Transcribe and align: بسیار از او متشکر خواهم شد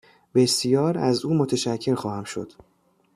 بسیار 0.35 0.97
از 0.97 1.25
او 1.25 1.33
متشکر 1.37 1.95
خواهم 1.95 2.23
شد 2.23 2.51